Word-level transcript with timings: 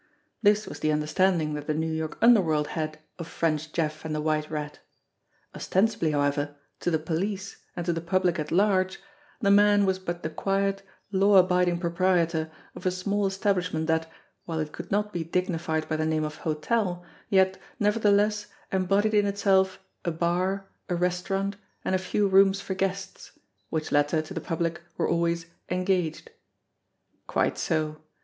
This 0.41 0.65
was 0.65 0.79
the 0.79 0.91
understanding 0.91 1.53
that 1.53 1.67
the 1.67 1.75
New 1.75 1.91
York 1.93 2.17
underworld 2.23 2.69
had 2.69 2.97
of 3.19 3.27
French 3.27 3.71
Jeff 3.71 4.03
and 4.03 4.15
The 4.15 4.19
White 4.21 4.49
Rat; 4.49 4.79
ostensibly, 5.53 6.09
however, 6.09 6.55
to 6.79 6.89
the 6.89 6.97
police, 6.97 7.57
and 7.75 7.85
to 7.85 7.93
the 7.93 8.01
public 8.01 8.39
at 8.39 8.51
large, 8.51 8.99
the 9.41 9.51
man 9.51 9.85
was 9.85 9.99
but 9.99 10.23
the 10.23 10.31
quiet, 10.31 10.81
law 11.11 11.37
abiding 11.37 11.77
pro 11.77 11.91
prietor 11.91 12.49
of 12.73 12.87
a 12.87 12.89
small 12.89 13.27
establishment 13.27 13.85
that, 13.85 14.09
while 14.45 14.57
it 14.57 14.71
could 14.71 14.89
not 14.89 15.13
be 15.13 15.23
dignified 15.23 15.87
by 15.87 15.97
the 15.97 16.05
name 16.07 16.23
of 16.23 16.37
hotel, 16.37 17.05
yet, 17.29 17.59
nevertheless, 17.79 18.47
embodied 18.71 19.13
in 19.13 19.27
itself 19.27 19.77
a 20.03 20.09
bar, 20.09 20.67
a 20.89 20.95
restaurant, 20.95 21.57
and 21.85 21.93
a 21.93 21.99
few 21.99 22.27
rooms 22.27 22.59
for 22.59 22.73
guests 22.73 23.33
which 23.69 23.91
latter, 23.91 24.19
to 24.19 24.33
the 24.33 24.41
public, 24.41 24.81
were 24.97 25.07
always 25.07 25.45
"engaged." 25.69 26.31
Quite 27.27 27.59
so 27.59 28.01